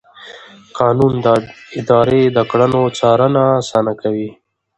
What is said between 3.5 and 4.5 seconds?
اسانه کوي.